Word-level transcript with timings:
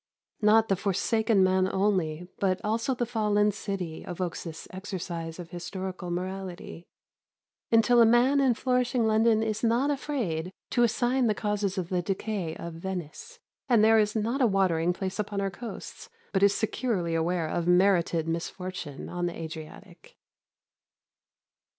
Not 0.41 0.67
the 0.67 0.75
forsaken 0.75 1.43
man 1.43 1.69
only 1.71 2.27
but 2.39 2.59
also 2.63 2.95
the 2.95 3.05
fallen 3.05 3.51
city 3.51 4.03
evokes 4.07 4.45
this 4.45 4.67
exercise 4.71 5.37
of 5.37 5.51
historical 5.51 6.09
morality, 6.09 6.87
until 7.71 8.01
a 8.01 8.05
man 8.07 8.39
in 8.39 8.55
flourishing 8.55 9.05
London 9.05 9.43
is 9.43 9.63
not 9.63 9.91
afraid 9.91 10.51
to 10.71 10.81
assign 10.81 11.27
the 11.27 11.35
causes 11.35 11.77
of 11.77 11.89
the 11.89 12.01
decay 12.01 12.55
of 12.55 12.73
Venice; 12.73 13.37
and 13.69 13.83
there 13.83 13.99
is 13.99 14.15
not 14.15 14.41
a 14.41 14.47
watering 14.47 14.91
place 14.91 15.19
upon 15.19 15.39
our 15.39 15.51
coasts 15.51 16.09
but 16.33 16.41
is 16.41 16.55
securely 16.55 17.13
aware 17.13 17.47
of 17.47 17.67
merited 17.67 18.27
misfortune 18.27 19.07
on 19.07 19.27
the 19.27 19.37
Adriatic. 19.39 20.17